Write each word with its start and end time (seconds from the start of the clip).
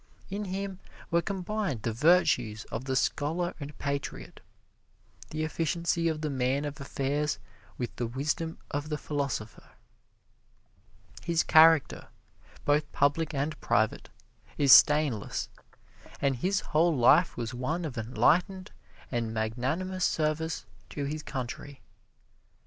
In 0.31 0.45
him 0.45 0.79
were 1.11 1.21
combined 1.21 1.83
the 1.83 1.93
virtues 1.93 2.65
of 2.71 2.85
the 2.85 2.95
scholar 2.95 3.53
and 3.59 3.77
patriot, 3.77 4.39
the 5.29 5.43
efficiency 5.43 6.07
of 6.07 6.21
the 6.21 6.29
man 6.31 6.65
of 6.65 6.81
affairs 6.81 7.37
with 7.77 7.95
the 7.97 8.07
wisdom 8.07 8.57
of 8.71 8.89
the 8.89 8.97
philosopher. 8.97 9.73
His 11.21 11.43
character, 11.43 12.07
both 12.65 12.91
public 12.91 13.31
and 13.35 13.61
private, 13.61 14.09
is 14.57 14.73
stainless, 14.73 15.49
and 16.19 16.37
his 16.37 16.61
whole 16.73 16.97
life 16.97 17.37
was 17.37 17.53
one 17.53 17.85
of 17.85 17.95
enlightened 17.95 18.71
and 19.11 19.31
magnanimous 19.31 20.03
service 20.03 20.65
to 20.89 21.05
his 21.05 21.21
country. 21.21 21.79